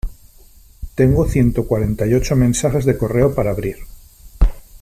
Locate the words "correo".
2.97-3.35